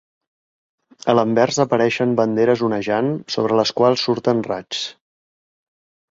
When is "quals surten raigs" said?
3.81-4.81